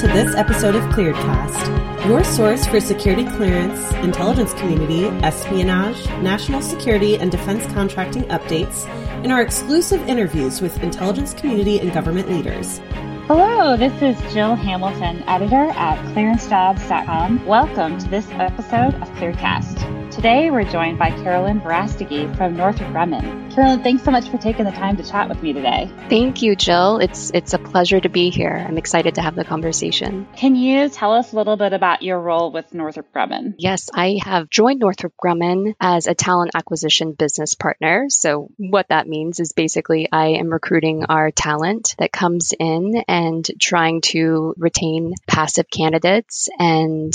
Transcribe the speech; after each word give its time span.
to 0.00 0.06
this 0.06 0.34
episode 0.34 0.74
of 0.74 0.82
Clearedcast, 0.84 2.06
your 2.06 2.24
source 2.24 2.64
for 2.66 2.80
security 2.80 3.22
clearance, 3.22 3.92
intelligence 3.96 4.54
community, 4.54 5.04
espionage, 5.22 6.06
national 6.22 6.62
security, 6.62 7.18
and 7.18 7.30
defense 7.30 7.66
contracting 7.74 8.22
updates, 8.28 8.88
and 9.22 9.30
our 9.30 9.42
exclusive 9.42 10.00
interviews 10.08 10.62
with 10.62 10.82
intelligence 10.82 11.34
community 11.34 11.78
and 11.80 11.92
government 11.92 12.30
leaders. 12.30 12.78
Hello, 13.26 13.76
this 13.76 13.92
is 14.00 14.18
Jill 14.32 14.54
Hamilton, 14.54 15.22
editor 15.28 15.70
at 15.76 16.02
clearancejobs.com. 16.14 17.44
Welcome 17.44 17.98
to 17.98 18.08
this 18.08 18.26
episode 18.30 18.94
of 19.02 19.10
Clearedcast. 19.16 19.99
Today, 20.10 20.50
we're 20.50 20.64
joined 20.64 20.98
by 20.98 21.10
Carolyn 21.10 21.60
Verastegui 21.60 22.36
from 22.36 22.56
Northrop 22.56 22.90
Grumman. 22.90 23.54
Carolyn, 23.54 23.84
thanks 23.84 24.02
so 24.02 24.10
much 24.10 24.28
for 24.28 24.38
taking 24.38 24.64
the 24.64 24.72
time 24.72 24.96
to 24.96 25.08
chat 25.08 25.28
with 25.28 25.40
me 25.40 25.52
today. 25.52 25.88
Thank 26.08 26.42
you, 26.42 26.56
Jill. 26.56 26.98
It's 26.98 27.30
it's 27.32 27.52
a 27.52 27.58
pleasure 27.60 28.00
to 28.00 28.08
be 28.08 28.30
here. 28.30 28.66
I'm 28.68 28.76
excited 28.76 29.14
to 29.14 29.22
have 29.22 29.36
the 29.36 29.44
conversation. 29.44 30.26
Can 30.36 30.56
you 30.56 30.88
tell 30.88 31.12
us 31.12 31.32
a 31.32 31.36
little 31.36 31.56
bit 31.56 31.72
about 31.72 32.02
your 32.02 32.18
role 32.18 32.50
with 32.50 32.74
Northrop 32.74 33.12
Grumman? 33.14 33.54
Yes, 33.58 33.88
I 33.94 34.18
have 34.24 34.50
joined 34.50 34.80
Northrop 34.80 35.14
Grumman 35.16 35.76
as 35.80 36.08
a 36.08 36.14
talent 36.14 36.50
acquisition 36.56 37.12
business 37.12 37.54
partner. 37.54 38.06
So 38.08 38.50
what 38.56 38.88
that 38.88 39.06
means 39.06 39.38
is 39.38 39.52
basically 39.52 40.08
I 40.10 40.30
am 40.40 40.52
recruiting 40.52 41.04
our 41.04 41.30
talent 41.30 41.94
that 41.98 42.10
comes 42.10 42.52
in 42.58 43.04
and 43.06 43.48
trying 43.60 44.00
to 44.06 44.54
retain 44.58 45.14
passive 45.28 45.70
candidates 45.70 46.48
and 46.58 47.14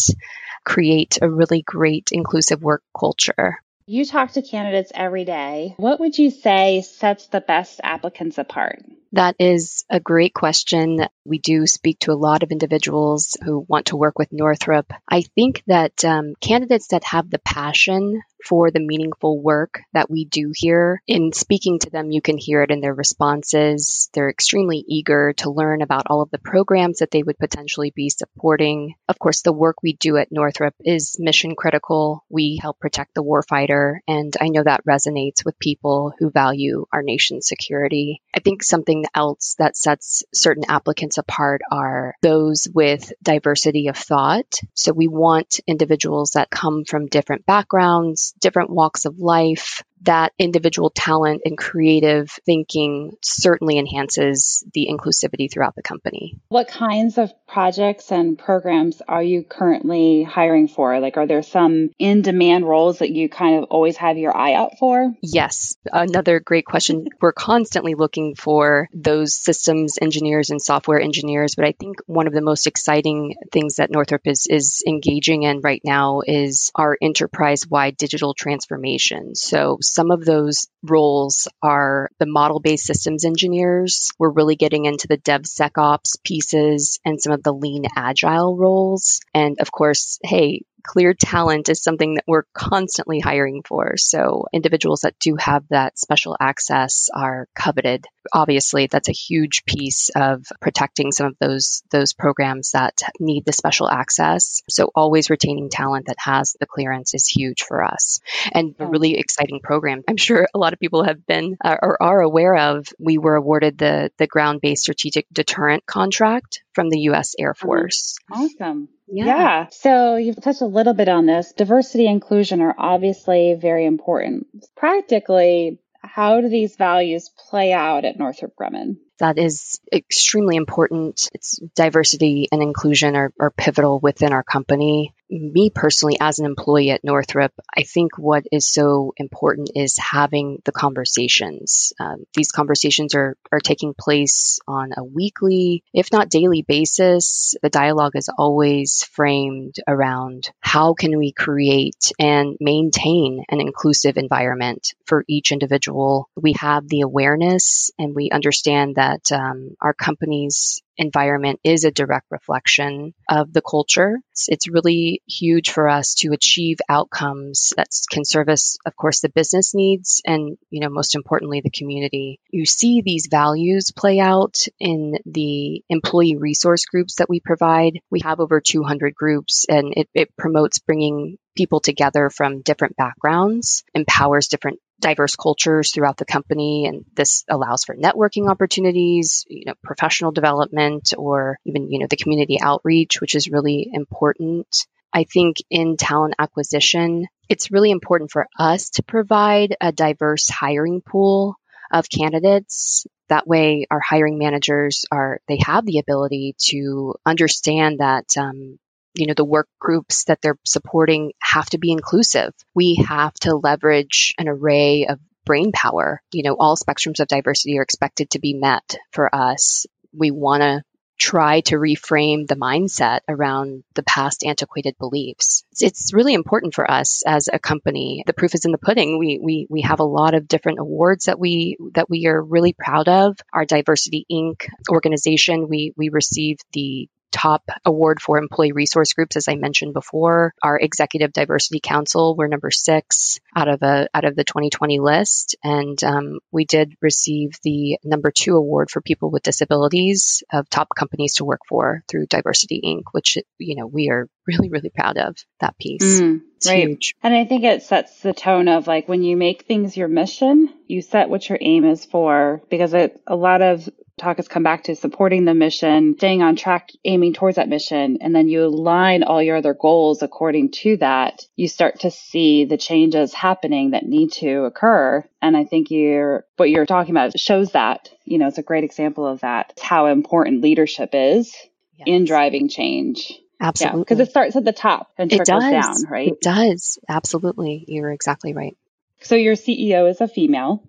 create 0.65 1.19
a 1.21 1.29
really 1.29 1.61
great 1.61 2.09
inclusive 2.11 2.61
work 2.61 2.83
culture. 2.97 3.59
You 3.87 4.03
talk 4.03 4.31
to 4.31 4.41
candidates 4.41 4.91
every 4.95 5.25
day. 5.25 5.75
What 5.77 5.99
would 5.99 6.17
you 6.17 6.31
say 6.31 6.81
sets 6.81 7.27
the 7.27 7.39
best 7.39 7.79
applicants 7.83 8.39
apart? 8.39 8.83
That 9.11 9.35
is 9.37 9.85
a 9.91 9.99
great 9.99 10.33
question. 10.33 11.05
We 11.23 11.37
do 11.37 11.67
speak 11.67 11.99
to 11.99 12.11
a 12.11 12.17
lot 12.17 12.41
of 12.41 12.51
individuals 12.51 13.37
who 13.43 13.63
want 13.69 13.87
to 13.87 13.95
work 13.95 14.17
with 14.17 14.33
Northrop. 14.33 14.91
I 15.07 15.21
think 15.21 15.63
that 15.67 16.03
um, 16.03 16.33
candidates 16.41 16.87
that 16.87 17.03
have 17.03 17.29
the 17.29 17.39
passion 17.39 18.21
for 18.45 18.71
the 18.71 18.79
meaningful 18.79 19.41
work 19.41 19.81
that 19.93 20.09
we 20.09 20.25
do 20.25 20.51
here. 20.55 21.01
In 21.07 21.33
speaking 21.33 21.79
to 21.79 21.89
them, 21.89 22.11
you 22.11 22.21
can 22.21 22.37
hear 22.37 22.61
it 22.61 22.71
in 22.71 22.81
their 22.81 22.93
responses. 22.93 24.09
They're 24.13 24.29
extremely 24.29 24.83
eager 24.87 25.33
to 25.37 25.51
learn 25.51 25.81
about 25.81 26.07
all 26.07 26.21
of 26.21 26.31
the 26.31 26.37
programs 26.37 26.99
that 26.99 27.11
they 27.11 27.23
would 27.23 27.37
potentially 27.37 27.91
be 27.95 28.09
supporting. 28.09 28.95
Of 29.09 29.19
course, 29.19 29.41
the 29.41 29.53
work 29.53 29.77
we 29.81 29.93
do 29.93 30.17
at 30.17 30.31
Northrop 30.31 30.75
is 30.83 31.17
mission 31.19 31.55
critical. 31.55 32.23
We 32.29 32.59
help 32.61 32.79
protect 32.79 33.15
the 33.15 33.23
warfighter, 33.23 33.99
and 34.07 34.35
I 34.39 34.49
know 34.49 34.63
that 34.63 34.85
resonates 34.85 35.43
with 35.43 35.59
people 35.59 36.13
who 36.19 36.29
value 36.29 36.85
our 36.91 37.01
nation's 37.01 37.47
security. 37.47 38.21
I 38.33 38.39
think 38.39 38.63
something 38.63 39.05
else 39.13 39.55
that 39.59 39.75
sets 39.75 40.23
certain 40.33 40.65
applicants 40.69 41.17
apart 41.17 41.61
are 41.71 42.15
those 42.21 42.67
with 42.73 43.11
diversity 43.23 43.87
of 43.87 43.97
thought. 43.97 44.59
So 44.73 44.91
we 44.93 45.07
want 45.07 45.59
individuals 45.67 46.31
that 46.31 46.49
come 46.49 46.83
from 46.85 47.07
different 47.07 47.45
backgrounds, 47.45 48.34
different 48.39 48.69
walks 48.69 49.05
of 49.05 49.19
life, 49.19 49.81
that 50.03 50.33
individual 50.37 50.91
talent 50.93 51.41
and 51.45 51.57
creative 51.57 52.29
thinking 52.45 53.15
certainly 53.23 53.77
enhances 53.77 54.63
the 54.73 54.87
inclusivity 54.89 55.51
throughout 55.51 55.75
the 55.75 55.81
company. 55.81 56.37
What 56.49 56.67
kinds 56.67 57.17
of 57.17 57.31
projects 57.47 58.11
and 58.11 58.37
programs 58.37 59.01
are 59.07 59.23
you 59.23 59.43
currently 59.43 60.23
hiring 60.23 60.67
for? 60.67 60.99
Like, 60.99 61.17
are 61.17 61.27
there 61.27 61.43
some 61.43 61.89
in 61.97 62.21
demand 62.21 62.67
roles 62.67 62.99
that 62.99 63.11
you 63.11 63.29
kind 63.29 63.57
of 63.57 63.65
always 63.65 63.97
have 63.97 64.17
your 64.17 64.35
eye 64.35 64.53
out 64.53 64.77
for? 64.79 65.13
Yes, 65.21 65.75
another 65.91 66.39
great 66.39 66.65
question. 66.65 67.07
We're 67.21 67.31
constantly 67.31 67.95
looking 67.95 68.35
for 68.35 68.89
those 68.93 69.35
systems 69.35 69.97
engineers 70.01 70.49
and 70.49 70.61
software 70.61 70.99
engineers, 70.99 71.55
but 71.55 71.65
I 71.65 71.71
think 71.71 71.97
one 72.05 72.27
of 72.27 72.33
the 72.33 72.41
most 72.41 72.67
exciting 72.67 73.35
things 73.51 73.75
that 73.75 73.91
Northrop 73.91 74.27
is, 74.27 74.47
is 74.49 74.83
engaging 74.87 75.43
in 75.43 75.61
right 75.61 75.81
now 75.83 76.21
is 76.25 76.71
our 76.75 76.97
enterprise 77.01 77.67
wide 77.67 77.97
digital 77.97 78.33
transformation. 78.33 79.35
So, 79.35 79.77
some 79.89 80.11
of 80.11 80.25
those 80.25 80.67
roles 80.83 81.47
are 81.61 82.09
the 82.19 82.25
model 82.25 82.59
based 82.59 82.85
systems 82.85 83.25
engineers. 83.25 84.11
We're 84.19 84.31
really 84.31 84.55
getting 84.55 84.85
into 84.85 85.07
the 85.07 85.17
DevSecOps 85.17 86.23
pieces 86.23 86.99
and 87.05 87.21
some 87.21 87.33
of 87.33 87.43
the 87.43 87.53
lean 87.53 87.85
agile 87.95 88.57
roles. 88.57 89.21
And 89.33 89.57
of 89.59 89.71
course, 89.71 90.19
hey, 90.23 90.61
clear 90.83 91.13
talent 91.13 91.69
is 91.69 91.81
something 91.81 92.15
that 92.15 92.25
we're 92.27 92.45
constantly 92.53 93.19
hiring 93.19 93.63
for. 93.63 93.97
So 93.97 94.45
individuals 94.53 95.01
that 95.01 95.19
do 95.19 95.35
have 95.37 95.63
that 95.69 95.97
special 95.97 96.37
access 96.39 97.09
are 97.13 97.47
coveted. 97.55 98.05
Obviously, 98.33 98.87
that's 98.87 99.09
a 99.09 99.13
huge 99.13 99.65
piece 99.65 100.09
of 100.15 100.45
protecting 100.61 101.11
some 101.11 101.27
of 101.27 101.35
those 101.39 101.83
those 101.91 102.13
programs 102.13 102.71
that 102.71 103.01
need 103.19 103.45
the 103.45 103.53
special 103.53 103.89
access. 103.89 104.61
So 104.69 104.91
always 104.95 105.29
retaining 105.29 105.69
talent 105.69 106.07
that 106.07 106.17
has 106.19 106.55
the 106.59 106.65
clearance 106.65 107.13
is 107.13 107.27
huge 107.27 107.63
for 107.63 107.83
us. 107.83 108.19
And 108.51 108.75
a 108.79 108.85
really 108.85 109.17
exciting 109.17 109.59
program. 109.61 110.03
I'm 110.07 110.17
sure 110.17 110.47
a 110.53 110.57
lot 110.57 110.73
of 110.73 110.79
people 110.79 111.03
have 111.03 111.25
been 111.25 111.57
uh, 111.63 111.77
or 111.81 112.01
are 112.01 112.21
aware 112.21 112.55
of. 112.55 112.87
We 112.99 113.17
were 113.17 113.35
awarded 113.35 113.77
the 113.77 114.11
the 114.17 114.27
ground-based 114.27 114.83
strategic 114.83 115.27
deterrent 115.31 115.85
contract 115.85 116.63
from 116.73 116.89
the 116.89 116.99
US 117.11 117.35
Air 117.39 117.51
uh-huh. 117.51 117.65
Force. 117.65 118.17
Awesome. 118.31 118.89
Yeah. 119.07 119.25
yeah. 119.25 119.67
So 119.71 120.15
you've 120.15 120.41
touched 120.41 120.61
a 120.61 120.65
little 120.65 120.93
bit 120.93 121.09
on 121.09 121.25
this. 121.25 121.53
Diversity 121.53 122.07
inclusion 122.07 122.61
are 122.61 122.75
obviously 122.77 123.55
very 123.59 123.85
important. 123.85 124.47
Practically, 124.75 125.79
how 126.05 126.41
do 126.41 126.49
these 126.49 126.75
values 126.75 127.29
play 127.49 127.73
out 127.73 128.05
at 128.05 128.17
Northrop 128.17 128.55
Grumman? 128.55 128.97
That 129.19 129.37
is 129.37 129.79
extremely 129.93 130.55
important. 130.55 131.29
It's 131.33 131.59
diversity 131.75 132.47
and 132.51 132.61
inclusion 132.61 133.15
are, 133.15 133.31
are 133.39 133.51
pivotal 133.51 133.99
within 133.99 134.33
our 134.33 134.43
company. 134.43 135.13
Me 135.29 135.71
personally, 135.73 136.17
as 136.21 136.37
an 136.37 136.45
employee 136.45 136.91
at 136.91 137.03
Northrop, 137.03 137.51
I 137.75 137.81
think 137.81 138.17
what 138.17 138.43
is 138.51 138.67
so 138.67 139.13
important 139.17 139.71
is 139.73 139.97
having 139.97 140.61
the 140.65 140.71
conversations. 140.71 141.93
Um, 141.99 142.25
these 142.35 142.51
conversations 142.51 143.15
are, 143.15 143.35
are 143.51 143.59
taking 143.59 143.95
place 143.97 144.59
on 144.67 144.91
a 144.95 145.03
weekly, 145.03 145.83
if 145.93 146.11
not 146.11 146.29
daily 146.29 146.61
basis. 146.61 147.55
The 147.63 147.69
dialogue 147.69 148.15
is 148.15 148.29
always 148.37 149.03
framed 149.03 149.75
around 149.87 150.51
how 150.59 150.93
can 150.93 151.17
we 151.17 151.31
create 151.31 152.11
and 152.19 152.55
maintain 152.59 153.43
an 153.49 153.61
inclusive 153.61 154.17
environment 154.17 154.93
for 155.05 155.25
each 155.27 155.51
individual. 155.51 156.29
We 156.35 156.53
have 156.53 156.87
the 156.87 157.01
awareness 157.01 157.89
and 157.97 158.13
we 158.13 158.29
understand 158.29 158.95
that 158.95 159.04
that 159.05 159.31
um, 159.31 159.75
our 159.81 159.93
company's 159.93 160.81
environment 160.97 161.59
is 161.63 161.83
a 161.83 161.91
direct 161.91 162.27
reflection 162.31 163.13
of 163.29 163.51
the 163.51 163.61
culture. 163.61 164.17
It's, 164.31 164.47
it's, 164.49 164.65
really 164.75 165.21
huge 165.27 165.69
for 165.69 165.87
us 165.87 166.15
to 166.15 166.33
achieve 166.33 166.77
outcomes 166.89 167.71
that 167.77 167.87
can 168.09 168.25
service, 168.25 168.77
of 168.85 168.95
course, 168.95 169.21
the 169.21 169.29
business 169.29 169.75
needs 169.75 170.21
and, 170.25 170.57
you 170.69 170.81
know, 170.81 170.89
most 170.89 171.15
importantly, 171.15 171.61
the 171.61 171.69
community. 171.69 172.39
You 172.49 172.65
see 172.65 173.01
these 173.01 173.27
values 173.29 173.91
play 173.95 174.19
out 174.19 174.65
in 174.79 175.19
the 175.25 175.83
employee 175.87 176.35
resource 176.35 176.85
groups 176.85 177.15
that 177.15 177.29
we 177.29 177.39
provide. 177.39 177.99
We 178.09 178.21
have 178.21 178.39
over 178.39 178.59
200 178.59 179.13
groups 179.13 179.65
and 179.69 179.93
it, 179.95 180.09
it 180.13 180.35
promotes 180.35 180.79
bringing 180.79 181.37
people 181.55 181.79
together 181.79 182.29
from 182.29 182.61
different 182.61 182.97
backgrounds, 182.97 183.83
empowers 183.93 184.47
different 184.47 184.79
diverse 184.99 185.35
cultures 185.35 185.91
throughout 185.91 186.17
the 186.17 186.25
company 186.25 186.85
and 186.87 187.03
this 187.15 187.43
allows 187.49 187.83
for 187.83 187.95
networking 187.95 188.49
opportunities 188.49 189.45
you 189.49 189.65
know 189.65 189.73
professional 189.83 190.31
development 190.31 190.84
or 191.17 191.57
even 191.65 191.91
you 191.91 191.99
know 191.99 192.07
the 192.09 192.17
community 192.17 192.59
outreach 192.61 193.21
which 193.21 193.35
is 193.35 193.49
really 193.49 193.89
important 193.91 194.67
i 195.13 195.23
think 195.23 195.57
in 195.69 195.97
talent 195.97 196.35
acquisition 196.39 197.25
it's 197.49 197.71
really 197.71 197.91
important 197.91 198.31
for 198.31 198.47
us 198.57 198.89
to 198.91 199.03
provide 199.03 199.75
a 199.81 199.91
diverse 199.91 200.49
hiring 200.49 201.01
pool 201.01 201.55
of 201.91 202.09
candidates 202.09 203.05
that 203.29 203.47
way 203.47 203.85
our 203.89 203.99
hiring 203.99 204.37
managers 204.37 205.05
are 205.11 205.39
they 205.47 205.59
have 205.63 205.85
the 205.85 205.99
ability 205.99 206.55
to 206.59 207.15
understand 207.25 207.99
that 207.99 208.25
um, 208.37 208.77
you 209.15 209.27
know, 209.27 209.33
the 209.33 209.45
work 209.45 209.67
groups 209.79 210.25
that 210.25 210.41
they're 210.41 210.59
supporting 210.65 211.31
have 211.41 211.69
to 211.69 211.77
be 211.77 211.91
inclusive. 211.91 212.53
We 212.73 213.03
have 213.07 213.33
to 213.41 213.55
leverage 213.55 214.33
an 214.37 214.47
array 214.49 215.07
of 215.07 215.19
brain 215.45 215.71
power. 215.71 216.21
You 216.31 216.43
know, 216.43 216.55
all 216.59 216.75
spectrums 216.75 217.19
of 217.19 217.27
diversity 217.27 217.79
are 217.79 217.83
expected 217.83 218.31
to 218.31 218.39
be 218.39 218.53
met 218.53 218.97
for 219.11 219.33
us. 219.33 219.85
We 220.17 220.31
want 220.31 220.61
to 220.61 220.81
try 221.17 221.61
to 221.61 221.75
reframe 221.75 222.45
the 222.45 222.55
mindset 222.55 223.21
around 223.29 223.83
the 223.93 224.03
past 224.03 224.43
antiquated 224.43 224.95
beliefs. 224.99 225.63
It's 225.79 226.13
really 226.13 226.33
important 226.33 226.73
for 226.73 226.89
us 226.89 227.23
as 227.25 227.47
a 227.51 227.59
company. 227.59 228.23
The 228.27 228.33
proof 228.33 228.53
is 228.53 228.65
in 228.65 228.71
the 228.71 228.77
pudding. 228.77 229.17
We 229.17 229.39
we 229.41 229.67
we 229.69 229.81
have 229.81 229.99
a 229.99 230.05
lot 230.05 230.33
of 230.33 230.47
different 230.47 230.79
awards 230.79 231.25
that 231.25 231.39
we 231.39 231.77
that 231.93 232.09
we 232.09 232.27
are 232.27 232.41
really 232.41 232.73
proud 232.73 233.07
of. 233.07 233.37
Our 233.53 233.65
DiversityInc. 233.65 234.67
organization, 234.89 235.67
we 235.69 235.93
we 235.95 236.09
received 236.09 236.65
the 236.73 237.07
top 237.31 237.69
award 237.83 238.21
for 238.21 238.37
employee 238.37 238.71
resource 238.71 239.13
groups, 239.13 239.35
as 239.35 239.47
I 239.47 239.55
mentioned 239.55 239.93
before. 239.93 240.53
Our 240.63 240.79
executive 240.79 241.33
diversity 241.33 241.79
council, 241.81 242.35
we're 242.35 242.47
number 242.47 242.71
six 242.71 243.39
out 243.55 243.67
of 243.67 243.81
a 243.83 244.07
out 244.13 244.25
of 244.25 244.35
the 244.35 244.43
2020 244.43 244.99
list, 244.99 245.55
and 245.63 246.01
um, 246.03 246.39
we 246.51 246.65
did 246.65 246.93
receive 247.01 247.51
the 247.63 247.97
number 248.03 248.31
two 248.31 248.55
award 248.55 248.89
for 248.89 249.01
people 249.01 249.31
with 249.31 249.43
disabilities 249.43 250.43
of 250.51 250.69
top 250.69 250.89
companies 250.95 251.35
to 251.35 251.45
work 251.45 251.61
for 251.67 252.03
through 252.09 252.27
DiversityInc., 252.27 253.03
which 253.11 253.37
you 253.57 253.75
know 253.75 253.87
we 253.87 254.09
are 254.09 254.27
really 254.47 254.69
really 254.69 254.89
proud 254.89 255.17
of 255.17 255.35
that 255.59 255.77
piece. 255.77 256.21
Mm, 256.21 256.41
right, 256.65 256.87
huge. 256.87 257.15
and 257.21 257.33
I 257.33 257.45
think 257.45 257.63
it 257.63 257.83
sets 257.83 258.21
the 258.21 258.33
tone 258.33 258.67
of 258.67 258.87
like 258.87 259.07
when 259.07 259.23
you 259.23 259.35
make 259.35 259.65
things 259.65 259.97
your 259.97 260.07
mission, 260.07 260.73
you 260.87 261.01
set 261.01 261.29
what 261.29 261.47
your 261.49 261.57
aim 261.61 261.85
is 261.85 262.05
for 262.05 262.61
because 262.69 262.93
it 262.93 263.21
a 263.27 263.35
lot 263.35 263.61
of 263.61 263.89
talk 264.17 264.37
has 264.37 264.47
come 264.47 264.63
back 264.63 264.83
to 264.83 264.95
supporting 264.95 265.43
the 265.43 265.53
mission, 265.53 266.15
staying 266.17 266.41
on 266.41 266.55
track, 266.55 266.89
aiming 267.03 267.33
towards 267.33 267.57
that 267.57 267.67
mission, 267.67 268.17
and 268.21 268.33
then 268.33 268.47
you 268.47 268.63
align 268.63 269.23
all 269.23 269.41
your 269.41 269.57
other 269.57 269.73
goals 269.73 270.21
according 270.21 270.71
to 270.71 270.95
that, 270.97 271.45
you 271.55 271.67
start 271.67 271.99
to 271.99 272.11
see 272.11 272.65
the 272.65 272.77
changes 272.77 273.33
happening 273.33 273.91
that 273.91 274.05
need 274.05 274.31
to 274.31 274.63
occur. 274.63 275.23
And 275.41 275.57
I 275.57 275.65
think 275.65 275.91
you're, 275.91 276.45
what 276.55 276.69
you're 276.69 276.85
talking 276.85 277.11
about 277.11 277.37
shows 277.37 277.73
that, 277.73 278.09
you 278.23 278.37
know, 278.37 278.47
it's 278.47 278.57
a 278.57 278.63
great 278.63 278.85
example 278.85 279.27
of 279.27 279.41
that. 279.41 279.71
It's 279.71 279.81
how 279.81 280.05
important 280.05 280.61
leadership 280.61 281.09
is 281.13 281.53
yes. 281.97 282.07
in 282.07 282.23
driving 282.23 282.69
change. 282.69 283.33
Absolutely. 283.59 284.01
Because 284.01 284.19
yeah, 284.19 284.23
it 284.23 284.29
starts 284.29 284.55
at 284.55 284.63
the 284.63 284.73
top 284.73 285.11
and 285.17 285.29
trickles 285.29 285.63
down, 285.63 285.95
right? 286.09 286.29
It 286.29 286.41
does. 286.41 286.99
Absolutely. 287.07 287.83
You're 287.87 288.11
exactly 288.11 288.53
right. 288.53 288.77
So 289.21 289.35
your 289.35 289.55
CEO 289.55 290.09
is 290.09 290.21
a 290.21 290.27
female. 290.27 290.83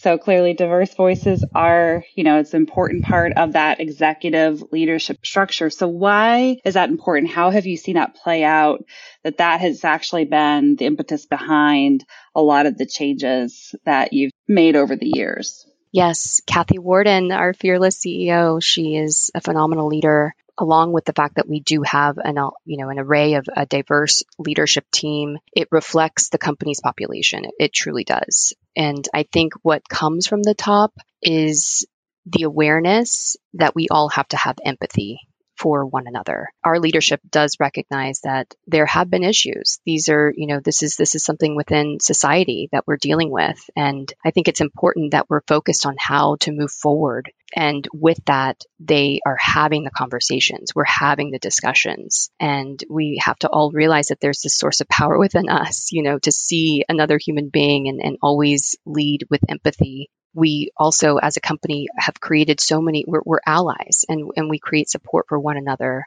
So 0.00 0.16
clearly 0.16 0.54
diverse 0.54 0.94
voices 0.94 1.44
are, 1.54 2.02
you 2.14 2.24
know, 2.24 2.38
it's 2.38 2.54
an 2.54 2.62
important 2.62 3.04
part 3.04 3.34
of 3.36 3.52
that 3.52 3.80
executive 3.80 4.62
leadership 4.72 5.18
structure. 5.26 5.68
So 5.68 5.88
why 5.88 6.56
is 6.64 6.72
that 6.72 6.88
important? 6.88 7.30
How 7.30 7.50
have 7.50 7.66
you 7.66 7.76
seen 7.76 7.96
that 7.96 8.14
play 8.14 8.42
out? 8.42 8.82
That 9.24 9.36
that 9.36 9.60
has 9.60 9.84
actually 9.84 10.24
been 10.24 10.76
the 10.76 10.86
impetus 10.86 11.26
behind 11.26 12.06
a 12.34 12.40
lot 12.40 12.64
of 12.64 12.78
the 12.78 12.86
changes 12.86 13.74
that 13.84 14.14
you've 14.14 14.32
made 14.48 14.74
over 14.74 14.96
the 14.96 15.12
years. 15.14 15.66
Yes, 15.92 16.40
Kathy 16.46 16.78
Warden, 16.78 17.30
our 17.30 17.52
fearless 17.52 17.98
CEO, 17.98 18.62
she 18.62 18.96
is 18.96 19.30
a 19.34 19.42
phenomenal 19.42 19.88
leader 19.88 20.34
along 20.60 20.92
with 20.92 21.04
the 21.04 21.12
fact 21.12 21.36
that 21.36 21.48
we 21.48 21.60
do 21.60 21.82
have 21.82 22.18
an 22.18 22.36
you 22.64 22.78
know 22.78 22.90
an 22.90 22.98
array 22.98 23.34
of 23.34 23.46
a 23.56 23.66
diverse 23.66 24.22
leadership 24.38 24.84
team 24.92 25.38
it 25.52 25.68
reflects 25.70 26.28
the 26.28 26.38
company's 26.38 26.80
population 26.80 27.44
it, 27.58 27.72
truly 27.72 28.04
does 28.04 28.52
and 28.76 29.08
i 29.14 29.24
think 29.32 29.54
what 29.62 29.88
comes 29.88 30.26
from 30.26 30.42
the 30.42 30.54
top 30.54 30.92
is 31.22 31.86
the 32.26 32.42
awareness 32.42 33.36
that 33.54 33.74
we 33.74 33.88
all 33.90 34.08
have 34.10 34.28
to 34.28 34.36
have 34.36 34.56
empathy 34.64 35.18
for 35.60 35.84
one 35.84 36.06
another. 36.06 36.48
Our 36.64 36.80
leadership 36.80 37.20
does 37.30 37.58
recognize 37.60 38.20
that 38.24 38.54
there 38.66 38.86
have 38.86 39.10
been 39.10 39.22
issues. 39.22 39.78
These 39.84 40.08
are, 40.08 40.32
you 40.34 40.46
know, 40.46 40.58
this 40.58 40.82
is 40.82 40.96
this 40.96 41.14
is 41.14 41.22
something 41.22 41.54
within 41.54 41.98
society 42.00 42.70
that 42.72 42.84
we're 42.86 42.96
dealing 42.96 43.30
with 43.30 43.58
and 43.76 44.10
I 44.24 44.30
think 44.30 44.48
it's 44.48 44.62
important 44.62 45.12
that 45.12 45.28
we're 45.28 45.42
focused 45.46 45.84
on 45.84 45.96
how 45.98 46.36
to 46.40 46.52
move 46.52 46.72
forward. 46.72 47.30
And 47.54 47.86
with 47.92 48.18
that, 48.26 48.62
they 48.78 49.20
are 49.26 49.36
having 49.40 49.84
the 49.84 49.90
conversations. 49.90 50.74
We're 50.74 50.84
having 50.84 51.30
the 51.30 51.38
discussions. 51.38 52.30
And 52.38 52.82
we 52.88 53.20
have 53.24 53.38
to 53.40 53.48
all 53.48 53.72
realize 53.72 54.08
that 54.08 54.20
there's 54.20 54.40
this 54.40 54.56
source 54.56 54.80
of 54.80 54.88
power 54.88 55.18
within 55.18 55.48
us, 55.48 55.90
you 55.92 56.02
know, 56.02 56.18
to 56.20 56.32
see 56.32 56.84
another 56.88 57.18
human 57.18 57.48
being 57.48 57.88
and, 57.88 58.00
and 58.02 58.18
always 58.22 58.76
lead 58.86 59.26
with 59.30 59.40
empathy. 59.48 60.10
We 60.32 60.70
also 60.76 61.16
as 61.16 61.36
a 61.36 61.40
company 61.40 61.88
have 61.96 62.20
created 62.20 62.60
so 62.60 62.80
many 62.80 63.04
we're, 63.06 63.22
we're, 63.24 63.40
allies 63.44 64.04
and, 64.08 64.30
and 64.36 64.48
we 64.48 64.60
create 64.60 64.88
support 64.88 65.26
for 65.28 65.38
one 65.38 65.56
another. 65.56 66.04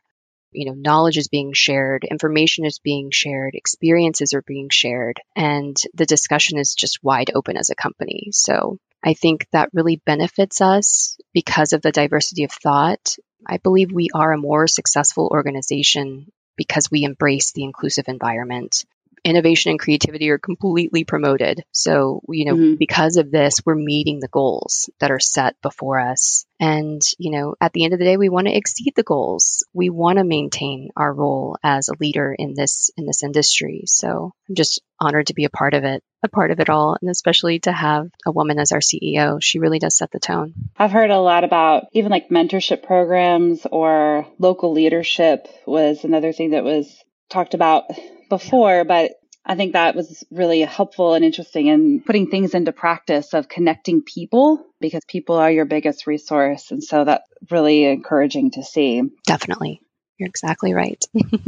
You 0.53 0.67
know 0.67 0.75
knowledge 0.75 1.17
is 1.17 1.27
being 1.27 1.51
shared 1.53 2.05
information 2.05 2.63
is 2.63 2.77
being 2.77 3.09
shared 3.09 3.55
experiences 3.55 4.33
are 4.33 4.43
being 4.43 4.69
shared 4.69 5.19
and 5.35 5.75
the 5.95 6.05
discussion 6.05 6.59
is 6.59 6.75
just 6.75 6.99
wide 7.01 7.31
open 7.33 7.57
as 7.57 7.71
a 7.71 7.75
company. 7.75 8.29
So 8.31 8.77
i 9.03 9.13
think 9.13 9.47
that 9.51 9.69
really 9.73 10.01
benefits 10.05 10.61
us 10.61 11.17
because 11.33 11.73
of 11.73 11.81
the 11.81 11.91
diversity 11.91 12.43
of 12.43 12.51
thought 12.51 13.15
i 13.47 13.57
believe 13.57 13.91
we 13.91 14.09
are 14.13 14.33
a 14.33 14.37
more 14.37 14.67
successful 14.67 15.29
organization 15.31 16.31
because 16.55 16.91
we 16.91 17.03
embrace 17.03 17.51
the 17.51 17.63
inclusive 17.63 18.05
environment 18.07 18.85
innovation 19.23 19.71
and 19.71 19.79
creativity 19.79 20.29
are 20.29 20.37
completely 20.37 21.03
promoted. 21.03 21.63
So, 21.71 22.21
you 22.27 22.45
know, 22.45 22.55
mm-hmm. 22.55 22.75
because 22.75 23.17
of 23.17 23.31
this, 23.31 23.61
we're 23.65 23.75
meeting 23.75 24.19
the 24.19 24.27
goals 24.27 24.89
that 24.99 25.11
are 25.11 25.19
set 25.19 25.55
before 25.61 25.99
us. 25.99 26.45
And, 26.59 27.01
you 27.17 27.31
know, 27.31 27.55
at 27.61 27.73
the 27.73 27.85
end 27.85 27.93
of 27.93 27.99
the 27.99 28.05
day, 28.05 28.17
we 28.17 28.29
want 28.29 28.47
to 28.47 28.55
exceed 28.55 28.93
the 28.95 29.03
goals. 29.03 29.65
We 29.73 29.89
want 29.89 30.17
to 30.17 30.23
maintain 30.23 30.89
our 30.95 31.13
role 31.13 31.57
as 31.63 31.87
a 31.87 31.97
leader 31.99 32.35
in 32.37 32.53
this, 32.53 32.91
in 32.97 33.05
this 33.05 33.23
industry. 33.23 33.83
So 33.85 34.33
I'm 34.49 34.55
just 34.55 34.81
honored 34.99 35.27
to 35.27 35.33
be 35.33 35.45
a 35.45 35.49
part 35.49 35.73
of 35.73 35.83
it, 35.83 36.03
a 36.23 36.29
part 36.29 36.51
of 36.51 36.59
it 36.59 36.69
all. 36.69 36.97
And 37.01 37.09
especially 37.09 37.59
to 37.59 37.71
have 37.71 38.09
a 38.25 38.31
woman 38.31 38.59
as 38.59 38.71
our 38.71 38.79
CEO. 38.79 39.41
She 39.41 39.59
really 39.59 39.79
does 39.79 39.97
set 39.97 40.11
the 40.11 40.19
tone. 40.19 40.53
I've 40.77 40.91
heard 40.91 41.11
a 41.11 41.19
lot 41.19 41.43
about 41.43 41.85
even 41.91 42.11
like 42.11 42.29
mentorship 42.29 42.83
programs 42.83 43.65
or 43.69 44.27
local 44.39 44.71
leadership 44.71 45.47
was 45.65 46.03
another 46.03 46.33
thing 46.33 46.51
that 46.51 46.63
was 46.63 47.03
talked 47.29 47.53
about 47.53 47.85
before, 48.29 48.85
but 48.85 49.11
I 49.45 49.55
think 49.55 49.73
that 49.73 49.95
was 49.95 50.23
really 50.31 50.61
helpful 50.61 51.13
and 51.13 51.25
interesting 51.25 51.67
in 51.67 52.01
putting 52.01 52.29
things 52.29 52.53
into 52.53 52.71
practice 52.71 53.33
of 53.33 53.49
connecting 53.49 54.01
people 54.01 54.65
because 54.79 55.03
people 55.05 55.35
are 55.35 55.51
your 55.51 55.65
biggest 55.65 56.07
resource. 56.07 56.71
And 56.71 56.81
so 56.81 57.03
that's 57.03 57.27
really 57.51 57.83
encouraging 57.85 58.51
to 58.51 58.63
see. 58.63 59.01
Definitely. 59.25 59.81
You're 60.17 60.29
exactly 60.29 60.73
right. 60.73 61.03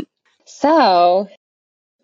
so 0.45 1.29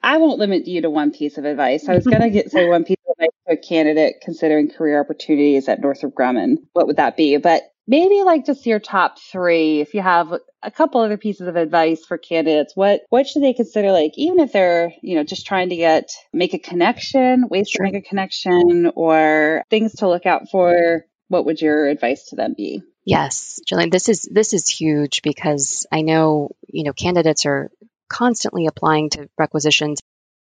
I 0.04 0.18
won't 0.18 0.40
limit 0.40 0.68
you 0.68 0.82
to 0.82 0.90
one 0.90 1.12
piece 1.12 1.38
of 1.38 1.46
advice. 1.46 1.88
I 1.88 1.96
was 1.96 2.06
going 2.06 2.22
to 2.22 2.30
get 2.30 2.52
say 2.52 2.68
one 2.68 2.84
piece 2.84 2.98
of 3.08 3.14
advice 3.14 3.36
to 3.48 3.54
a 3.54 3.58
candidate 3.58 4.16
considering 4.22 4.70
career 4.70 5.00
opportunities 5.00 5.68
at 5.70 5.80
Northrop 5.80 6.14
Grumman. 6.16 6.58
What 6.74 6.88
would 6.88 6.98
that 6.98 7.16
be? 7.16 7.38
But 7.38 7.64
maybe 7.88 8.24
like 8.24 8.46
just 8.46 8.66
your 8.66 8.80
top 8.80 9.20
three 9.20 9.82
if 9.82 9.94
you 9.94 10.02
have 10.02 10.34
a 10.64 10.72
couple 10.72 11.02
other 11.02 11.18
pieces 11.18 11.48
of 11.48 11.56
advice 11.56 12.06
for 12.06 12.18
candidates 12.18 12.76
what 12.76 13.02
what 13.10 13.28
should 13.28 13.42
they 13.42 13.54
consider 13.54 13.92
like 13.92 14.12
even 14.16 14.40
if 14.40 14.54
they're 14.54 14.94
you 15.02 15.16
know 15.16 15.24
just 15.24 15.46
trying 15.46 15.70
to 15.70 15.76
get 15.76 16.10
make 16.32 16.54
a 16.54 16.60
connection 16.60 17.48
ways 17.50 17.70
sure. 17.70 17.86
to 17.86 17.92
make 17.92 18.02
a 18.02 18.08
connection 18.08 18.92
or 18.96 19.64
things 19.70 19.96
to 19.96 20.08
look 20.08 20.26
out 20.26 20.50
for 20.52 21.06
what 21.28 21.46
would 21.46 21.60
your 21.60 21.88
advice 21.88 22.30
to 22.30 22.36
them 22.36 22.54
be 22.56 22.82
yes 23.04 23.60
Jillian 23.70 23.92
this 23.92 24.10
is 24.10 24.30
this 24.32 24.54
is 24.54 24.70
huge 24.70 25.22
because 25.22 25.86
I 25.92 26.02
know 26.02 26.52
you 26.68 26.84
know 26.84 26.94
candidates 26.94 27.46
are 27.46 27.72
constantly 28.12 28.68
applying 28.68 29.10
to 29.10 29.30
requisitions 29.38 30.02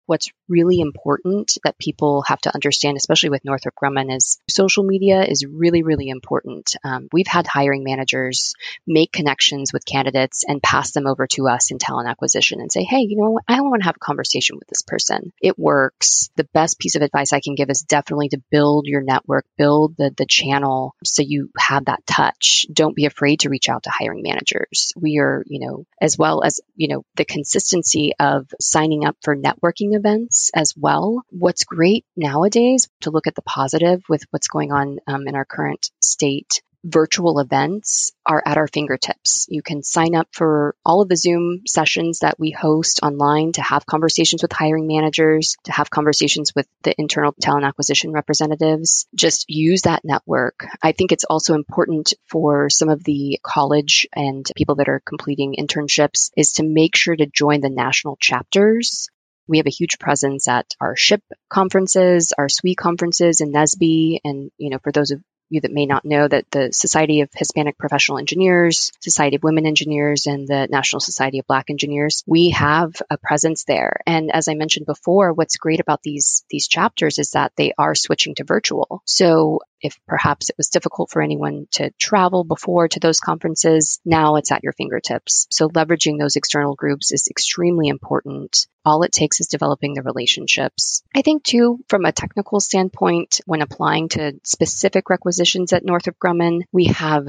what's 0.06 0.30
really 0.48 0.80
important 0.80 1.56
that 1.64 1.78
people 1.78 2.22
have 2.22 2.40
to 2.40 2.54
understand, 2.54 2.96
especially 2.96 3.30
with 3.30 3.44
Northrop 3.44 3.74
Grumman, 3.80 4.14
is 4.14 4.38
social 4.48 4.82
media 4.82 5.22
is 5.22 5.46
really, 5.46 5.82
really 5.82 6.08
important. 6.08 6.74
Um, 6.82 7.08
we've 7.12 7.26
had 7.26 7.46
hiring 7.46 7.84
managers 7.84 8.54
make 8.86 9.12
connections 9.12 9.72
with 9.72 9.84
candidates 9.84 10.44
and 10.46 10.62
pass 10.62 10.90
them 10.92 11.06
over 11.06 11.26
to 11.28 11.48
us 11.48 11.70
in 11.70 11.78
talent 11.78 12.08
acquisition 12.08 12.60
and 12.60 12.72
say, 12.72 12.82
hey, 12.82 13.00
you 13.00 13.16
know? 13.16 13.38
I 13.46 13.60
want 13.60 13.82
to 13.82 13.86
have 13.86 13.96
a 13.96 14.04
conversation 14.04 14.56
with 14.58 14.68
this 14.68 14.82
person. 14.82 15.32
It 15.40 15.58
works. 15.58 16.30
The 16.36 16.48
best 16.52 16.78
piece 16.78 16.96
of 16.96 17.02
advice 17.02 17.32
I 17.32 17.40
can 17.40 17.54
give 17.54 17.70
is 17.70 17.82
definitely 17.82 18.30
to 18.30 18.42
build 18.50 18.86
your 18.86 19.02
network, 19.02 19.46
build 19.56 19.96
the, 19.96 20.12
the 20.16 20.26
channel 20.26 20.94
so 21.04 21.22
you 21.22 21.50
have 21.58 21.84
that 21.84 22.06
touch. 22.06 22.66
Don't 22.72 22.96
be 22.96 23.06
afraid 23.06 23.40
to 23.40 23.48
reach 23.48 23.68
out 23.68 23.84
to 23.84 23.90
hiring 23.90 24.22
managers. 24.22 24.92
We 24.96 25.18
are, 25.18 25.44
you 25.46 25.66
know, 25.66 25.84
as 26.00 26.18
well 26.18 26.42
as, 26.42 26.60
you 26.74 26.88
know, 26.88 27.04
the 27.16 27.24
consistency 27.24 28.12
of 28.18 28.48
signing 28.60 29.04
up 29.04 29.16
for 29.22 29.36
networking 29.36 29.89
events 29.94 30.50
as 30.54 30.74
well. 30.76 31.22
What's 31.30 31.64
great 31.64 32.04
nowadays 32.16 32.88
to 33.02 33.10
look 33.10 33.26
at 33.26 33.34
the 33.34 33.42
positive 33.42 34.02
with 34.08 34.24
what's 34.30 34.48
going 34.48 34.72
on 34.72 34.98
um, 35.06 35.28
in 35.28 35.34
our 35.34 35.44
current 35.44 35.90
state 36.00 36.62
virtual 36.84 37.38
events 37.40 38.12
are 38.24 38.42
at 38.44 38.56
our 38.56 38.66
fingertips. 38.66 39.46
You 39.48 39.62
can 39.62 39.82
sign 39.82 40.14
up 40.14 40.28
for 40.32 40.74
all 40.84 41.02
of 41.02 41.08
the 41.08 41.16
Zoom 41.16 41.62
sessions 41.66 42.20
that 42.20 42.38
we 42.38 42.50
host 42.50 43.00
online 43.02 43.52
to 43.52 43.62
have 43.62 43.86
conversations 43.86 44.42
with 44.42 44.52
hiring 44.52 44.86
managers, 44.86 45.56
to 45.64 45.72
have 45.72 45.90
conversations 45.90 46.54
with 46.54 46.66
the 46.82 46.94
internal 46.98 47.34
talent 47.40 47.64
acquisition 47.64 48.12
representatives. 48.12 49.06
Just 49.14 49.46
use 49.48 49.82
that 49.82 50.04
network. 50.04 50.66
I 50.82 50.92
think 50.92 51.12
it's 51.12 51.24
also 51.24 51.54
important 51.54 52.14
for 52.26 52.70
some 52.70 52.88
of 52.88 53.04
the 53.04 53.38
college 53.42 54.06
and 54.14 54.46
people 54.56 54.76
that 54.76 54.88
are 54.88 55.02
completing 55.04 55.56
internships 55.58 56.30
is 56.36 56.52
to 56.52 56.62
make 56.62 56.96
sure 56.96 57.16
to 57.16 57.26
join 57.26 57.60
the 57.60 57.70
national 57.70 58.16
chapters 58.16 59.08
we 59.50 59.58
have 59.58 59.66
a 59.66 59.70
huge 59.70 59.98
presence 59.98 60.48
at 60.48 60.74
our 60.80 60.94
SHPE 60.94 61.20
conferences, 61.50 62.32
our 62.38 62.48
SWE 62.48 62.74
conferences 62.76 63.40
in 63.40 63.52
NSBE. 63.52 64.20
And, 64.24 64.50
you 64.56 64.70
know, 64.70 64.78
for 64.82 64.92
those 64.92 65.10
of 65.10 65.20
you 65.50 65.60
that 65.60 65.72
may 65.72 65.84
not 65.84 66.04
know 66.04 66.28
that 66.28 66.46
the 66.52 66.72
Society 66.72 67.22
of 67.22 67.28
Hispanic 67.34 67.76
Professional 67.76 68.18
Engineers, 68.18 68.92
Society 69.00 69.36
of 69.36 69.42
Women 69.42 69.66
Engineers, 69.66 70.26
and 70.26 70.46
the 70.46 70.68
National 70.70 71.00
Society 71.00 71.40
of 71.40 71.46
Black 71.46 71.68
Engineers, 71.68 72.22
we 72.26 72.50
have 72.50 72.92
a 73.10 73.18
presence 73.18 73.64
there. 73.64 74.00
And 74.06 74.30
as 74.30 74.46
I 74.46 74.54
mentioned 74.54 74.86
before, 74.86 75.32
what's 75.32 75.56
great 75.56 75.80
about 75.80 76.02
these 76.02 76.44
these 76.50 76.68
chapters 76.68 77.18
is 77.18 77.32
that 77.32 77.52
they 77.56 77.72
are 77.76 77.96
switching 77.96 78.36
to 78.36 78.44
virtual. 78.44 79.02
So 79.04 79.60
If 79.80 79.98
perhaps 80.06 80.50
it 80.50 80.56
was 80.56 80.68
difficult 80.68 81.10
for 81.10 81.22
anyone 81.22 81.66
to 81.72 81.90
travel 81.98 82.44
before 82.44 82.88
to 82.88 83.00
those 83.00 83.20
conferences, 83.20 84.00
now 84.04 84.36
it's 84.36 84.52
at 84.52 84.62
your 84.62 84.72
fingertips. 84.72 85.46
So 85.50 85.68
leveraging 85.68 86.18
those 86.18 86.36
external 86.36 86.74
groups 86.74 87.12
is 87.12 87.28
extremely 87.28 87.88
important. 87.88 88.66
All 88.84 89.02
it 89.02 89.12
takes 89.12 89.40
is 89.40 89.46
developing 89.46 89.94
the 89.94 90.02
relationships. 90.02 91.02
I 91.14 91.22
think 91.22 91.44
too, 91.44 91.84
from 91.88 92.04
a 92.04 92.12
technical 92.12 92.60
standpoint, 92.60 93.40
when 93.46 93.62
applying 93.62 94.08
to 94.10 94.40
specific 94.42 95.10
requisitions 95.10 95.72
at 95.72 95.84
Northrop 95.84 96.16
Grumman, 96.18 96.62
we 96.72 96.86
have 96.86 97.26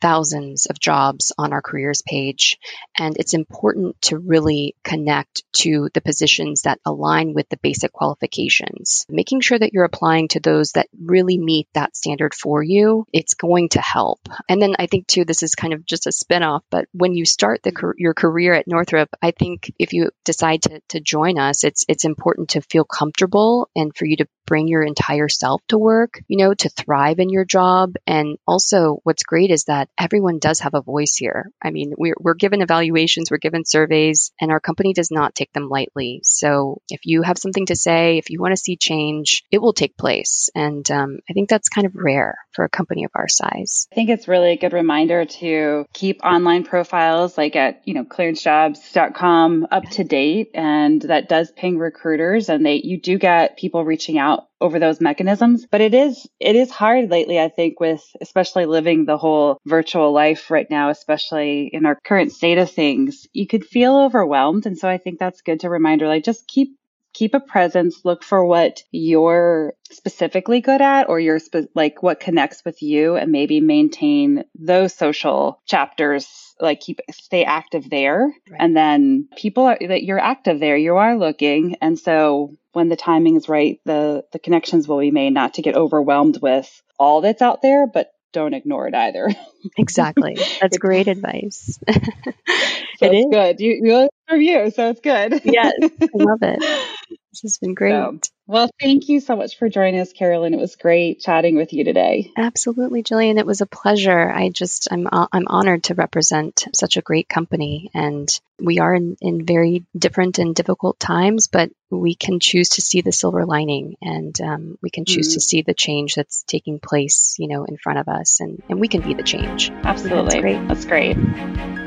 thousands 0.00 0.66
of 0.66 0.78
jobs 0.78 1.32
on 1.38 1.52
our 1.52 1.62
careers 1.62 2.02
page. 2.02 2.58
And 2.96 3.16
it's 3.18 3.34
important 3.34 4.00
to 4.02 4.18
really 4.18 4.74
connect 4.84 5.42
to 5.58 5.88
the 5.92 6.00
positions 6.00 6.62
that 6.62 6.80
align 6.84 7.34
with 7.34 7.48
the 7.48 7.58
basic 7.62 7.92
qualifications. 7.92 9.06
Making 9.08 9.40
sure 9.40 9.58
that 9.58 9.72
you're 9.72 9.84
applying 9.84 10.28
to 10.28 10.40
those 10.40 10.72
that 10.72 10.88
really 11.00 11.38
meet 11.38 11.68
that 11.74 11.96
standard 11.96 12.34
for 12.34 12.62
you, 12.62 13.06
it's 13.12 13.34
going 13.34 13.70
to 13.70 13.80
help. 13.80 14.20
And 14.48 14.60
then 14.60 14.74
I 14.78 14.86
think 14.86 15.06
too, 15.06 15.24
this 15.24 15.42
is 15.42 15.54
kind 15.54 15.72
of 15.72 15.84
just 15.84 16.06
a 16.06 16.10
spinoff, 16.10 16.60
but 16.70 16.86
when 16.92 17.14
you 17.14 17.24
start 17.24 17.62
the, 17.62 17.94
your 17.96 18.14
career 18.14 18.54
at 18.54 18.68
Northrop, 18.68 19.08
I 19.22 19.32
think 19.32 19.72
if 19.78 19.92
you 19.92 20.10
decide 20.24 20.62
to, 20.62 20.80
to 20.88 21.00
join 21.00 21.38
us, 21.38 21.64
it's, 21.64 21.84
it's 21.88 22.04
important 22.04 22.50
to 22.50 22.60
feel 22.60 22.84
comfortable 22.84 23.68
and 23.74 23.94
for 23.94 24.04
you 24.06 24.16
to 24.18 24.28
bring 24.48 24.66
your 24.66 24.82
entire 24.82 25.28
self 25.28 25.60
to 25.68 25.76
work, 25.76 26.22
you 26.26 26.38
know, 26.38 26.54
to 26.54 26.70
thrive 26.70 27.18
in 27.18 27.28
your 27.28 27.44
job. 27.44 27.94
And 28.06 28.38
also 28.46 28.98
what's 29.04 29.22
great 29.22 29.50
is 29.50 29.64
that 29.64 29.87
everyone 29.96 30.38
does 30.38 30.60
have 30.60 30.74
a 30.74 30.82
voice 30.82 31.16
here. 31.16 31.50
I 31.62 31.70
mean, 31.70 31.92
we're, 31.96 32.16
we're 32.18 32.34
given 32.34 32.62
evaluations, 32.62 33.30
we're 33.30 33.38
given 33.38 33.64
surveys, 33.64 34.32
and 34.40 34.50
our 34.50 34.60
company 34.60 34.92
does 34.92 35.10
not 35.10 35.34
take 35.34 35.52
them 35.52 35.68
lightly. 35.68 36.20
So 36.24 36.80
if 36.88 37.00
you 37.04 37.22
have 37.22 37.38
something 37.38 37.66
to 37.66 37.76
say, 37.76 38.18
if 38.18 38.30
you 38.30 38.40
want 38.40 38.52
to 38.52 38.56
see 38.56 38.76
change, 38.76 39.44
it 39.50 39.60
will 39.60 39.72
take 39.72 39.96
place. 39.96 40.50
And 40.54 40.88
um, 40.90 41.18
I 41.28 41.32
think 41.32 41.48
that's 41.48 41.68
kind 41.68 41.86
of 41.86 41.94
rare 41.94 42.38
for 42.52 42.64
a 42.64 42.68
company 42.68 43.04
of 43.04 43.10
our 43.14 43.28
size. 43.28 43.86
I 43.92 43.94
think 43.94 44.10
it's 44.10 44.28
really 44.28 44.52
a 44.52 44.58
good 44.58 44.72
reminder 44.72 45.24
to 45.24 45.86
keep 45.92 46.24
online 46.24 46.64
profiles 46.64 47.38
like 47.38 47.56
at, 47.56 47.82
you 47.84 47.94
know, 47.94 48.04
clearancejobs.com 48.04 49.68
up 49.70 49.84
to 49.90 50.04
date. 50.04 50.50
And 50.54 51.02
that 51.02 51.28
does 51.28 51.50
ping 51.52 51.78
recruiters 51.78 52.48
and 52.48 52.64
they, 52.64 52.80
you 52.82 53.00
do 53.00 53.18
get 53.18 53.56
people 53.56 53.84
reaching 53.84 54.18
out 54.18 54.47
over 54.60 54.78
those 54.78 55.00
mechanisms. 55.00 55.66
But 55.70 55.80
it 55.80 55.94
is, 55.94 56.26
it 56.40 56.56
is 56.56 56.70
hard 56.70 57.10
lately, 57.10 57.38
I 57.38 57.48
think, 57.48 57.80
with 57.80 58.04
especially 58.20 58.66
living 58.66 59.04
the 59.04 59.18
whole 59.18 59.58
virtual 59.66 60.12
life 60.12 60.50
right 60.50 60.68
now, 60.68 60.90
especially 60.90 61.70
in 61.72 61.86
our 61.86 61.98
current 62.04 62.32
state 62.32 62.58
of 62.58 62.70
things. 62.70 63.26
You 63.32 63.46
could 63.46 63.64
feel 63.64 63.96
overwhelmed. 63.96 64.66
And 64.66 64.76
so 64.76 64.88
I 64.88 64.98
think 64.98 65.18
that's 65.18 65.42
good 65.42 65.60
to 65.60 65.70
reminder, 65.70 66.08
like 66.08 66.24
just 66.24 66.46
keep 66.46 66.78
keep 67.14 67.34
a 67.34 67.40
presence, 67.40 68.04
look 68.04 68.22
for 68.22 68.44
what 68.44 68.82
you're 68.92 69.74
specifically 69.90 70.60
good 70.60 70.80
at 70.80 71.08
or 71.08 71.18
you're 71.18 71.38
spe- 71.38 71.70
like 71.74 72.02
what 72.02 72.20
connects 72.20 72.64
with 72.64 72.80
you 72.82 73.16
and 73.16 73.32
maybe 73.32 73.60
maintain 73.60 74.44
those 74.54 74.94
social 74.94 75.60
chapters 75.66 76.54
like 76.60 76.80
keep 76.80 77.00
stay 77.10 77.44
active 77.44 77.88
there 77.88 78.32
right. 78.50 78.60
and 78.60 78.76
then 78.76 79.28
people 79.36 79.64
are 79.64 79.78
that 79.80 80.02
you're 80.04 80.18
active 80.18 80.60
there 80.60 80.76
you 80.76 80.96
are 80.96 81.16
looking 81.16 81.76
and 81.80 81.98
so 81.98 82.56
when 82.78 82.88
the 82.88 82.96
timing 82.96 83.34
is 83.36 83.48
right 83.48 83.80
the 83.84 84.24
the 84.32 84.38
connections 84.38 84.86
will 84.86 85.00
be 85.00 85.10
made 85.10 85.34
not 85.34 85.54
to 85.54 85.62
get 85.62 85.74
overwhelmed 85.74 86.40
with 86.40 86.80
all 86.96 87.20
that's 87.20 87.42
out 87.42 87.60
there 87.60 87.88
but 87.88 88.12
don't 88.32 88.54
ignore 88.54 88.86
it 88.86 88.94
either. 88.94 89.28
exactly. 89.76 90.36
That's 90.60 90.78
great 90.78 91.08
advice. 91.08 91.78
so 91.88 93.06
it 93.06 93.14
is 93.14 93.26
good. 93.30 93.60
You, 93.60 93.80
you 93.82 94.08
review, 94.30 94.70
so 94.70 94.90
it's 94.90 95.00
good. 95.00 95.40
yes, 95.44 95.72
I 95.82 96.08
love 96.14 96.42
it. 96.42 96.88
This 97.32 97.42
has 97.42 97.58
been 97.58 97.74
great. 97.74 97.92
So, 97.92 98.18
well, 98.48 98.70
thank 98.80 99.10
you 99.10 99.20
so 99.20 99.36
much 99.36 99.58
for 99.58 99.68
joining 99.68 100.00
us, 100.00 100.14
Carolyn. 100.14 100.54
It 100.54 100.58
was 100.58 100.74
great 100.76 101.20
chatting 101.20 101.54
with 101.54 101.74
you 101.74 101.84
today. 101.84 102.32
Absolutely, 102.34 103.02
Jillian. 103.02 103.38
It 103.38 103.44
was 103.44 103.60
a 103.60 103.66
pleasure. 103.66 104.30
I 104.30 104.48
just, 104.48 104.88
I'm, 104.90 105.06
uh, 105.06 105.26
I'm 105.30 105.46
honored 105.48 105.84
to 105.84 105.94
represent 105.94 106.64
such 106.74 106.96
a 106.96 107.02
great 107.02 107.28
company. 107.28 107.90
And 107.92 108.28
we 108.58 108.78
are 108.78 108.94
in, 108.94 109.18
in 109.20 109.44
very 109.44 109.84
different 109.96 110.38
and 110.38 110.54
difficult 110.54 110.98
times, 110.98 111.46
but 111.46 111.70
we 111.90 112.14
can 112.14 112.40
choose 112.40 112.70
to 112.70 112.82
see 112.82 113.02
the 113.02 113.12
silver 113.12 113.44
lining 113.44 113.96
and 114.00 114.38
um, 114.40 114.78
we 114.82 114.90
can 114.90 115.04
choose 115.04 115.28
mm-hmm. 115.28 115.34
to 115.34 115.40
see 115.40 115.62
the 115.62 115.74
change 115.74 116.14
that's 116.14 116.42
taking 116.42 116.80
place, 116.80 117.36
you 117.38 117.48
know, 117.48 117.64
in 117.64 117.76
front 117.76 117.98
of 117.98 118.08
us. 118.08 118.40
And, 118.40 118.62
and 118.70 118.80
we 118.80 118.88
can 118.88 119.02
be 119.02 119.12
the 119.12 119.22
change. 119.22 119.70
Absolutely. 119.70 120.22
That's 120.22 120.40
great. 120.40 120.68
That's 120.68 120.84
great. 120.86 121.16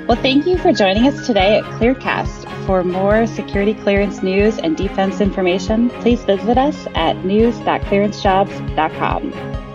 Well, 0.07 0.21
thank 0.21 0.45
you 0.45 0.57
for 0.57 0.73
joining 0.73 1.07
us 1.07 1.25
today 1.25 1.59
at 1.59 1.63
Clearedcast. 1.63 2.65
For 2.65 2.83
more 2.83 3.27
security 3.27 3.73
clearance 3.73 4.21
news 4.21 4.57
and 4.57 4.75
defense 4.75 5.21
information, 5.21 5.89
please 5.89 6.23
visit 6.51 6.57
us 6.57 6.87
at 6.95 7.23
news.clearancejobs.com. 7.23 9.70